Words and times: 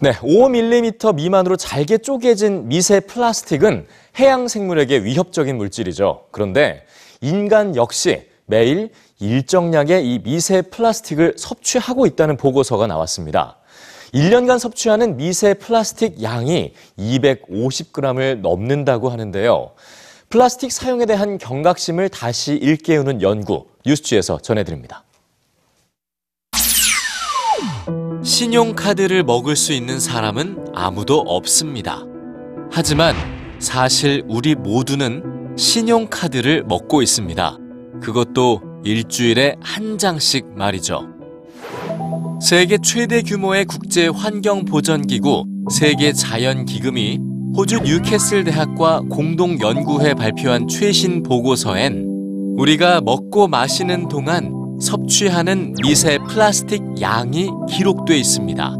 네, 0.00 0.12
5mm 0.12 1.16
미만으로 1.16 1.56
잘게 1.56 1.98
쪼개진 1.98 2.68
미세 2.68 3.00
플라스틱은 3.00 3.88
해양 4.20 4.46
생물에게 4.46 5.02
위협적인 5.02 5.56
물질이죠. 5.56 6.26
그런데 6.30 6.84
인간 7.20 7.74
역시 7.74 8.28
매일 8.46 8.90
일정량의 9.18 10.06
이 10.06 10.22
미세 10.22 10.62
플라스틱을 10.62 11.34
섭취하고 11.36 12.06
있다는 12.06 12.36
보고서가 12.36 12.86
나왔습니다. 12.86 13.56
1년간 14.14 14.60
섭취하는 14.60 15.16
미세 15.16 15.54
플라스틱 15.54 16.22
양이 16.22 16.74
250g을 16.96 18.40
넘는다고 18.40 19.08
하는데요. 19.08 19.72
플라스틱 20.28 20.70
사용에 20.70 21.06
대한 21.06 21.38
경각심을 21.38 22.08
다시 22.08 22.54
일깨우는 22.54 23.20
연구, 23.20 23.66
뉴스지에서 23.84 24.38
전해드립니다. 24.38 25.02
신용카드를 28.28 29.24
먹을 29.24 29.56
수 29.56 29.72
있는 29.72 29.98
사람은 29.98 30.66
아무도 30.74 31.18
없습니다. 31.18 32.04
하지만 32.70 33.14
사실 33.58 34.22
우리 34.28 34.54
모두는 34.54 35.54
신용카드를 35.56 36.64
먹고 36.64 37.00
있습니다. 37.00 37.56
그것도 38.02 38.60
일주일에 38.84 39.56
한 39.62 39.96
장씩 39.96 40.46
말이죠. 40.54 41.08
세계 42.42 42.76
최대 42.76 43.22
규모의 43.22 43.64
국제 43.64 44.08
환경 44.08 44.66
보전 44.66 45.06
기구 45.06 45.46
세계 45.70 46.12
자연 46.12 46.66
기금이 46.66 47.18
호주 47.56 47.80
뉴캐슬 47.80 48.44
대학과 48.44 49.00
공동 49.10 49.58
연구해 49.58 50.12
발표한 50.12 50.68
최신 50.68 51.22
보고서엔 51.22 52.04
우리가 52.58 53.00
먹고 53.00 53.48
마시는 53.48 54.08
동안 54.08 54.57
섭취하는 54.80 55.74
미세 55.82 56.18
플라스틱 56.18 56.82
양이 57.00 57.50
기록돼 57.68 58.16
있습니다. 58.16 58.76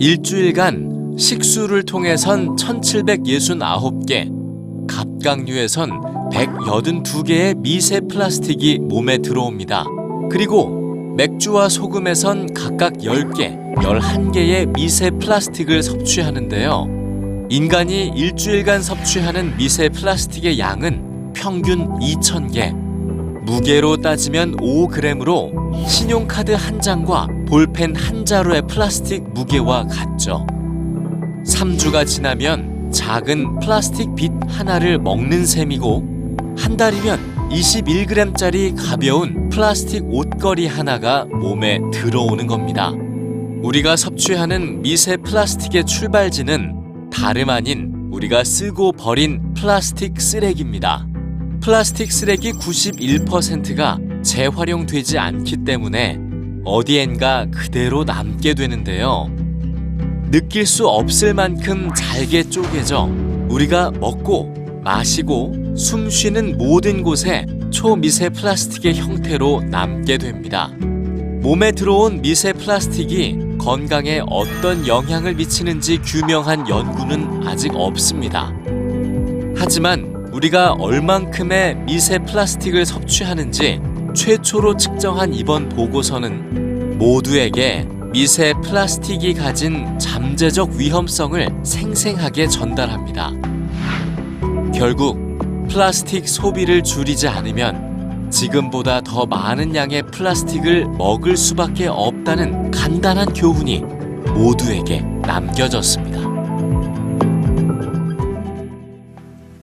일주일간 0.00 1.16
식수를 1.18 1.84
통해선 1.84 2.56
1769개, 2.56 4.32
갑각류에선 4.86 6.30
182개의 6.30 7.56
미세 7.58 8.00
플라스틱이 8.00 8.78
몸에 8.80 9.18
들어옵니다. 9.18 9.84
그리고 10.30 11.14
맥주와 11.16 11.68
소금에선 11.68 12.54
각각 12.54 12.94
10개, 12.94 13.76
11개의 13.76 14.72
미세 14.72 15.10
플라스틱을 15.10 15.82
섭취하는데요. 15.82 17.46
인간이 17.50 18.08
일주일간 18.08 18.82
섭취하는 18.82 19.56
미세 19.56 19.88
플라스틱의 19.88 20.58
양은 20.58 21.32
평균 21.34 21.88
2,000개, 22.00 22.83
무게로 23.44 23.98
따지면 23.98 24.56
5g으로 24.56 25.86
신용카드 25.86 26.52
한 26.52 26.80
장과 26.80 27.28
볼펜 27.46 27.94
한 27.94 28.24
자루의 28.24 28.62
플라스틱 28.66 29.22
무게와 29.34 29.86
같죠. 29.86 30.46
3주가 31.44 32.06
지나면 32.06 32.90
작은 32.90 33.60
플라스틱 33.60 34.14
빗 34.14 34.32
하나를 34.48 34.98
먹는 34.98 35.44
셈이고 35.44 36.56
한 36.56 36.76
달이면 36.76 37.50
21g짜리 37.50 38.74
가벼운 38.76 39.50
플라스틱 39.50 40.04
옷걸이 40.06 40.66
하나가 40.66 41.26
몸에 41.26 41.80
들어오는 41.92 42.46
겁니다. 42.46 42.92
우리가 43.62 43.96
섭취하는 43.96 44.82
미세 44.82 45.16
플라스틱의 45.16 45.84
출발지는 45.84 47.10
다름 47.10 47.50
아닌 47.50 48.08
우리가 48.10 48.44
쓰고 48.44 48.92
버린 48.92 49.54
플라스틱 49.54 50.20
쓰레기입니다. 50.20 51.06
플라스틱 51.64 52.12
쓰레기 52.12 52.52
91%가 52.52 53.98
재활용되지 54.22 55.16
않기 55.18 55.64
때문에 55.64 56.18
어디엔가 56.62 57.46
그대로 57.50 58.04
남게 58.04 58.52
되는데요. 58.52 59.30
느낄 60.30 60.66
수 60.66 60.86
없을 60.86 61.32
만큼 61.32 61.88
잘게 61.96 62.50
쪼개져 62.50 63.08
우리가 63.48 63.92
먹고 63.92 64.82
마시고 64.84 65.74
숨 65.74 66.10
쉬는 66.10 66.58
모든 66.58 67.02
곳에 67.02 67.46
초미세 67.70 68.28
플라스틱의 68.28 68.96
형태로 68.96 69.62
남게 69.70 70.18
됩니다. 70.18 70.70
몸에 71.40 71.72
들어온 71.72 72.20
미세 72.20 72.52
플라스틱이 72.52 73.56
건강에 73.56 74.20
어떤 74.26 74.86
영향을 74.86 75.32
미치는지 75.32 75.96
규명한 75.96 76.68
연구는 76.68 77.46
아직 77.48 77.72
없습니다. 77.74 78.52
하지만 79.56 80.13
우리가 80.34 80.72
얼만큼의 80.80 81.76
미세 81.84 82.18
플라스틱을 82.18 82.84
섭취하는지 82.84 83.80
최초로 84.16 84.76
측정한 84.76 85.32
이번 85.32 85.68
보고서는 85.68 86.98
모두에게 86.98 87.86
미세 88.12 88.52
플라스틱이 88.64 89.34
가진 89.34 89.96
잠재적 89.96 90.70
위험성을 90.72 91.48
생생하게 91.62 92.48
전달합니다. 92.48 93.30
결국 94.74 95.68
플라스틱 95.68 96.28
소비를 96.28 96.82
줄이지 96.82 97.28
않으면 97.28 98.28
지금보다 98.30 99.02
더 99.02 99.26
많은 99.26 99.76
양의 99.76 100.02
플라스틱을 100.10 100.88
먹을 100.98 101.36
수밖에 101.36 101.86
없다는 101.86 102.72
간단한 102.72 103.34
교훈이 103.34 103.82
모두에게 104.34 105.00
남겨졌습니다. 105.00 106.13